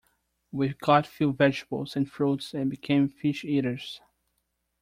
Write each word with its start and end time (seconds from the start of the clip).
We 0.51 0.69
got 0.69 1.05
few 1.05 1.31
vegetables 1.31 1.95
and 1.95 2.09
fruits, 2.11 2.55
and 2.55 2.71
became 2.71 3.07
fish 3.07 3.45
eaters. 3.45 4.01